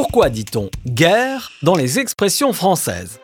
Pourquoi 0.00 0.28
dit-on 0.30 0.70
guerre 0.86 1.50
dans 1.64 1.74
les 1.74 1.98
expressions 1.98 2.52
françaises? 2.52 3.18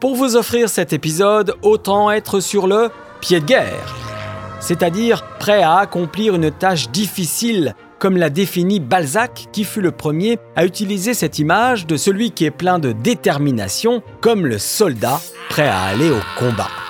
Pour 0.00 0.14
vous 0.16 0.36
offrir 0.36 0.68
cet 0.68 0.92
épisode, 0.92 1.54
autant 1.62 2.10
être 2.10 2.40
sur 2.40 2.66
le 2.66 2.90
pied 3.22 3.40
de 3.40 3.46
guerre, 3.46 3.96
c'est-à-dire 4.60 5.24
prêt 5.38 5.62
à 5.62 5.78
accomplir 5.78 6.34
une 6.34 6.50
tâche 6.50 6.90
difficile, 6.90 7.74
comme 7.98 8.18
l'a 8.18 8.28
défini 8.28 8.80
Balzac, 8.80 9.46
qui 9.50 9.64
fut 9.64 9.80
le 9.80 9.92
premier 9.92 10.38
à 10.56 10.66
utiliser 10.66 11.14
cette 11.14 11.38
image 11.38 11.86
de 11.86 11.96
celui 11.96 12.32
qui 12.32 12.44
est 12.44 12.50
plein 12.50 12.78
de 12.78 12.92
détermination, 12.92 14.02
comme 14.20 14.44
le 14.44 14.58
soldat 14.58 15.22
prêt 15.48 15.68
à 15.68 15.84
aller 15.84 16.10
au 16.10 16.20
combat. 16.38 16.81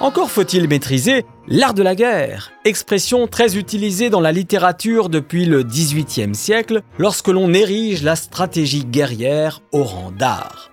Encore 0.00 0.30
faut-il 0.30 0.68
maîtriser 0.68 1.24
l'art 1.46 1.72
de 1.72 1.82
la 1.82 1.94
guerre, 1.94 2.50
expression 2.64 3.28
très 3.28 3.56
utilisée 3.56 4.10
dans 4.10 4.20
la 4.20 4.32
littérature 4.32 5.08
depuis 5.08 5.44
le 5.44 5.62
XVIIIe 5.62 6.34
siècle 6.34 6.82
lorsque 6.98 7.28
l'on 7.28 7.52
érige 7.54 8.02
la 8.02 8.16
stratégie 8.16 8.84
guerrière 8.84 9.60
au 9.72 9.84
rang 9.84 10.10
d'art. 10.10 10.70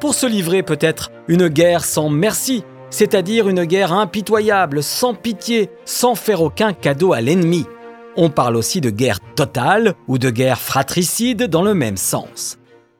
Pour 0.00 0.14
se 0.14 0.26
livrer 0.26 0.64
peut-être 0.64 1.12
une 1.28 1.46
guerre 1.46 1.84
sans 1.84 2.10
merci, 2.10 2.64
c'est-à-dire 2.90 3.48
une 3.48 3.64
guerre 3.64 3.92
impitoyable, 3.92 4.82
sans 4.82 5.14
pitié, 5.14 5.70
sans 5.84 6.16
faire 6.16 6.42
aucun 6.42 6.72
cadeau 6.72 7.12
à 7.12 7.20
l'ennemi. 7.20 7.66
On 8.16 8.30
parle 8.30 8.56
aussi 8.56 8.80
de 8.80 8.90
guerre 8.90 9.20
totale 9.36 9.94
ou 10.08 10.18
de 10.18 10.30
guerre 10.30 10.60
fratricide 10.60 11.44
dans 11.44 11.62
le 11.62 11.74
même 11.74 11.96
sens. 11.96 12.58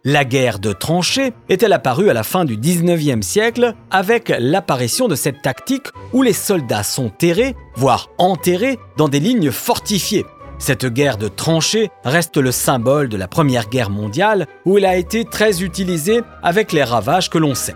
La 0.08 0.24
guerre 0.24 0.60
de 0.60 0.72
tranchées 0.72 1.32
est-elle 1.48 1.72
apparue 1.72 2.10
à 2.10 2.12
la 2.12 2.22
fin 2.22 2.44
du 2.44 2.56
19e 2.56 3.22
siècle 3.22 3.74
avec 3.90 4.32
l'apparition 4.38 5.08
de 5.08 5.16
cette 5.16 5.42
tactique 5.42 5.88
où 6.12 6.22
les 6.22 6.32
soldats 6.32 6.84
sont 6.84 7.08
terrés, 7.08 7.56
voire 7.74 8.08
enterrés, 8.16 8.78
dans 8.96 9.08
des 9.08 9.18
lignes 9.18 9.50
fortifiées? 9.50 10.24
Cette 10.58 10.86
guerre 10.86 11.16
de 11.16 11.26
tranchées 11.26 11.90
reste 12.04 12.36
le 12.36 12.52
symbole 12.52 13.08
de 13.08 13.16
la 13.16 13.26
Première 13.26 13.68
Guerre 13.68 13.90
mondiale 13.90 14.46
où 14.64 14.78
elle 14.78 14.84
a 14.84 14.94
été 14.94 15.24
très 15.24 15.64
utilisée 15.64 16.20
avec 16.40 16.70
les 16.70 16.84
ravages 16.84 17.28
que 17.28 17.38
l'on 17.38 17.56
sait. 17.56 17.74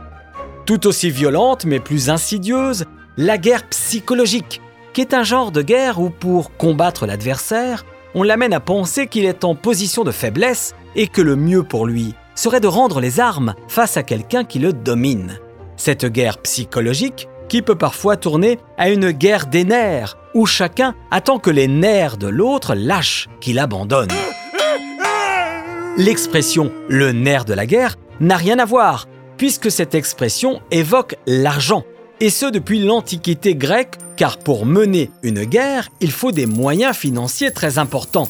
Tout 0.66 0.86
aussi 0.86 1.10
violente 1.10 1.64
mais 1.64 1.80
plus 1.80 2.10
insidieuse, 2.10 2.84
la 3.16 3.38
guerre 3.38 3.68
psychologique, 3.70 4.60
qui 4.92 5.00
est 5.00 5.14
un 5.14 5.24
genre 5.24 5.50
de 5.50 5.62
guerre 5.62 6.00
où 6.00 6.10
pour 6.10 6.56
combattre 6.56 7.06
l'adversaire, 7.06 7.84
on 8.14 8.22
l'amène 8.22 8.52
à 8.52 8.60
penser 8.60 9.08
qu'il 9.08 9.24
est 9.24 9.42
en 9.42 9.56
position 9.56 10.04
de 10.04 10.12
faiblesse 10.12 10.76
et 10.94 11.08
que 11.08 11.22
le 11.22 11.34
mieux 11.34 11.64
pour 11.64 11.86
lui 11.86 12.14
serait 12.40 12.60
de 12.60 12.66
rendre 12.66 13.00
les 13.00 13.20
armes 13.20 13.54
face 13.68 13.98
à 13.98 14.02
quelqu'un 14.02 14.44
qui 14.44 14.58
le 14.58 14.72
domine. 14.72 15.38
Cette 15.76 16.06
guerre 16.06 16.38
psychologique 16.38 17.28
qui 17.50 17.60
peut 17.60 17.76
parfois 17.76 18.16
tourner 18.16 18.58
à 18.78 18.88
une 18.88 19.10
guerre 19.10 19.46
des 19.46 19.64
nerfs, 19.64 20.16
où 20.32 20.46
chacun 20.46 20.94
attend 21.10 21.38
que 21.38 21.50
les 21.50 21.68
nerfs 21.68 22.16
de 22.16 22.28
l'autre 22.28 22.74
lâchent, 22.74 23.28
qu'il 23.42 23.58
abandonne. 23.58 24.08
L'expression 25.98 26.72
le 26.88 27.12
nerf 27.12 27.44
de 27.44 27.52
la 27.52 27.66
guerre 27.66 27.96
n'a 28.20 28.36
rien 28.36 28.58
à 28.58 28.64
voir, 28.64 29.06
puisque 29.36 29.70
cette 29.70 29.94
expression 29.94 30.62
évoque 30.70 31.16
l'argent, 31.26 31.84
et 32.20 32.30
ce 32.30 32.46
depuis 32.46 32.78
l'Antiquité 32.78 33.54
grecque, 33.54 33.96
car 34.16 34.38
pour 34.38 34.64
mener 34.64 35.10
une 35.22 35.44
guerre, 35.44 35.90
il 36.00 36.10
faut 36.10 36.32
des 36.32 36.46
moyens 36.46 36.96
financiers 36.96 37.50
très 37.50 37.76
importants. 37.76 38.28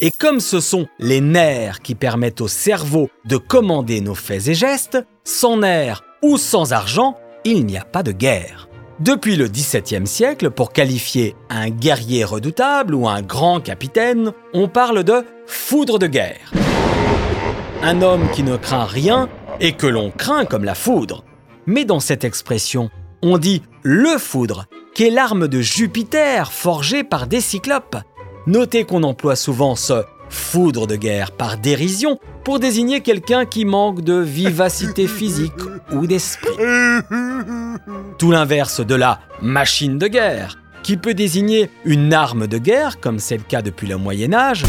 Et 0.00 0.10
comme 0.10 0.40
ce 0.40 0.60
sont 0.60 0.86
les 0.98 1.22
nerfs 1.22 1.80
qui 1.80 1.94
permettent 1.94 2.42
au 2.42 2.48
cerveau 2.48 3.08
de 3.24 3.38
commander 3.38 4.02
nos 4.02 4.14
faits 4.14 4.48
et 4.48 4.54
gestes, 4.54 4.98
sans 5.24 5.56
nerfs 5.56 6.02
ou 6.22 6.36
sans 6.36 6.74
argent, 6.74 7.16
il 7.44 7.64
n'y 7.64 7.78
a 7.78 7.84
pas 7.84 8.02
de 8.02 8.12
guerre. 8.12 8.68
Depuis 9.00 9.36
le 9.36 9.48
XVIIe 9.48 10.06
siècle, 10.06 10.50
pour 10.50 10.72
qualifier 10.72 11.34
un 11.48 11.70
guerrier 11.70 12.24
redoutable 12.24 12.94
ou 12.94 13.08
un 13.08 13.22
grand 13.22 13.60
capitaine, 13.60 14.32
on 14.52 14.68
parle 14.68 15.02
de 15.02 15.24
foudre 15.46 15.98
de 15.98 16.06
guerre. 16.06 16.52
Un 17.82 18.02
homme 18.02 18.30
qui 18.32 18.42
ne 18.42 18.56
craint 18.56 18.84
rien 18.84 19.28
et 19.60 19.72
que 19.72 19.86
l'on 19.86 20.10
craint 20.10 20.44
comme 20.44 20.64
la 20.64 20.74
foudre. 20.74 21.24
Mais 21.66 21.84
dans 21.84 22.00
cette 22.00 22.24
expression, 22.24 22.90
on 23.22 23.38
dit 23.38 23.62
le 23.82 24.18
foudre, 24.18 24.66
qui 24.94 25.04
est 25.04 25.10
l'arme 25.10 25.48
de 25.48 25.60
Jupiter 25.60 26.52
forgée 26.52 27.04
par 27.04 27.26
des 27.26 27.40
cyclopes. 27.40 27.96
Notez 28.46 28.84
qu'on 28.84 29.02
emploie 29.02 29.34
souvent 29.34 29.74
ce 29.74 30.04
foudre 30.28 30.86
de 30.86 30.94
guerre 30.96 31.32
par 31.32 31.58
dérision 31.58 32.18
pour 32.44 32.60
désigner 32.60 33.00
quelqu'un 33.00 33.44
qui 33.44 33.64
manque 33.64 34.02
de 34.02 34.14
vivacité 34.14 35.08
physique 35.08 35.52
ou 35.92 36.06
d'esprit. 36.06 36.54
Tout 38.18 38.30
l'inverse 38.30 38.80
de 38.80 38.94
la 38.94 39.20
machine 39.42 39.98
de 39.98 40.06
guerre, 40.06 40.58
qui 40.84 40.96
peut 40.96 41.14
désigner 41.14 41.70
une 41.84 42.12
arme 42.12 42.46
de 42.46 42.58
guerre, 42.58 43.00
comme 43.00 43.18
c'est 43.18 43.36
le 43.36 43.42
cas 43.42 43.62
depuis 43.62 43.88
le 43.88 43.96
Moyen 43.96 44.32
Âge, 44.32 44.64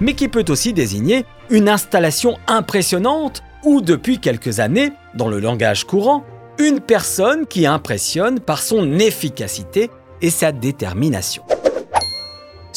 mais 0.00 0.14
qui 0.14 0.28
peut 0.28 0.44
aussi 0.48 0.72
désigner 0.72 1.24
une 1.50 1.68
installation 1.68 2.38
impressionnante 2.46 3.42
ou 3.64 3.80
depuis 3.80 4.18
quelques 4.18 4.60
années, 4.60 4.92
dans 5.14 5.28
le 5.28 5.40
langage 5.40 5.84
courant, 5.84 6.24
une 6.58 6.80
personne 6.80 7.46
qui 7.46 7.66
impressionne 7.66 8.38
par 8.38 8.62
son 8.62 8.98
efficacité 8.98 9.90
et 10.20 10.30
sa 10.30 10.52
détermination. 10.52 11.42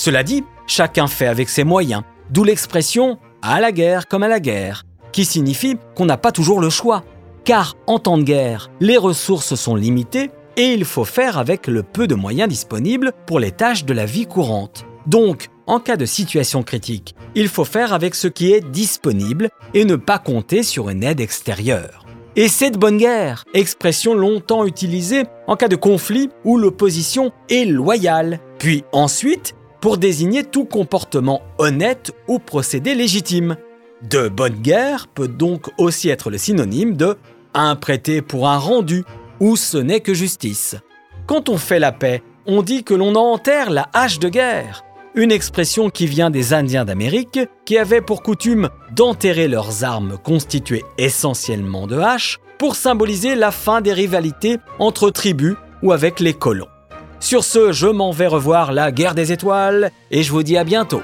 Cela 0.05 0.21
dit, 0.21 0.43
chacun 0.67 1.07
fait 1.07 1.25
avec 1.25 1.49
ses 1.49 1.63
moyens, 1.63 2.03
d'où 2.29 2.43
l'expression 2.43 3.17
à 3.41 3.59
la 3.59 3.71
guerre 3.71 4.07
comme 4.07 4.21
à 4.21 4.27
la 4.27 4.39
guerre, 4.39 4.83
qui 5.11 5.25
signifie 5.25 5.77
qu'on 5.95 6.05
n'a 6.05 6.17
pas 6.17 6.31
toujours 6.31 6.61
le 6.61 6.69
choix. 6.69 7.03
Car 7.43 7.73
en 7.88 7.97
temps 7.97 8.19
de 8.19 8.23
guerre, 8.23 8.69
les 8.79 8.97
ressources 8.97 9.55
sont 9.55 9.75
limitées 9.75 10.29
et 10.57 10.73
il 10.73 10.85
faut 10.85 11.05
faire 11.05 11.39
avec 11.39 11.65
le 11.65 11.81
peu 11.81 12.05
de 12.05 12.13
moyens 12.13 12.47
disponibles 12.47 13.13
pour 13.25 13.39
les 13.39 13.51
tâches 13.51 13.83
de 13.83 13.94
la 13.94 14.05
vie 14.05 14.27
courante. 14.27 14.85
Donc, 15.07 15.47
en 15.65 15.79
cas 15.79 15.97
de 15.97 16.05
situation 16.05 16.61
critique, 16.61 17.15
il 17.33 17.47
faut 17.47 17.65
faire 17.65 17.91
avec 17.91 18.13
ce 18.13 18.27
qui 18.27 18.53
est 18.53 18.61
disponible 18.61 19.49
et 19.73 19.85
ne 19.85 19.95
pas 19.95 20.19
compter 20.19 20.61
sur 20.61 20.91
une 20.91 21.03
aide 21.03 21.19
extérieure. 21.19 22.05
Et 22.35 22.47
c'est 22.47 22.69
de 22.69 22.77
bonne 22.77 22.99
guerre, 22.99 23.44
expression 23.55 24.13
longtemps 24.13 24.67
utilisée 24.67 25.23
en 25.47 25.55
cas 25.55 25.67
de 25.67 25.75
conflit 25.75 26.29
où 26.44 26.59
l'opposition 26.59 27.31
est 27.49 27.65
loyale. 27.65 28.39
Puis 28.59 28.83
ensuite, 28.91 29.55
pour 29.85 30.00
désigner 30.00 30.44
tout 30.44 30.66
comportement 30.66 31.44
honnête 31.59 32.12
ou 32.28 32.40
procédé 32.40 32.96
légitime. 32.96 33.56
De 34.01 34.29
bonne 34.29 34.56
guerre 34.56 35.06
peut 35.06 35.28
donc 35.28 35.68
aussi 35.78 36.09
être 36.09 36.31
le 36.31 36.40
synonyme 36.40 36.97
de 36.97 37.16
un 37.53 37.75
prêté 37.75 38.24
pour 38.24 38.50
un 38.50 38.57
rendu 38.57 39.03
ou 39.40 39.56
ce 39.56 39.78
n'est 39.78 40.00
que 40.00 40.16
justice. 40.16 40.75
Quand 41.28 41.50
on 41.50 41.59
fait 41.59 41.78
la 41.78 41.91
paix, 41.91 42.24
on 42.47 42.63
dit 42.63 42.84
que 42.84 42.95
l'on 42.95 43.13
enterre 43.13 43.69
la 43.69 43.88
hache 43.94 44.18
de 44.18 44.28
guerre, 44.28 44.84
une 45.13 45.31
expression 45.31 45.91
qui 45.91 46.07
vient 46.07 46.31
des 46.31 46.56
Indiens 46.56 46.84
d'Amérique 46.84 47.40
qui 47.63 47.78
avaient 47.78 48.01
pour 48.01 48.24
coutume 48.24 48.69
d'enterrer 48.95 49.47
leurs 49.47 49.84
armes 49.84 50.18
constituées 50.18 50.84
essentiellement 50.97 51.85
de 51.85 52.00
haches 52.00 52.40
pour 52.57 52.75
symboliser 52.75 53.35
la 53.35 53.51
fin 53.51 53.81
des 53.81 53.94
rivalités 53.94 54.57
entre 54.79 55.12
tribus 55.12 55.53
ou 55.84 55.91
avec 55.91 56.19
les 56.22 56.34
colons. 56.34 56.69
Sur 57.25 57.44
ce, 57.44 57.72
je 57.72 57.88
m'en 57.88 58.12
vais 58.12 58.28
revoir 58.28 58.72
la 58.72 58.91
guerre 58.91 59.16
des 59.16 59.31
étoiles 59.31 59.90
et 60.12 60.22
je 60.22 60.31
vous 60.31 60.44
dis 60.44 60.58
à 60.58 60.63
bientôt. 60.63 61.02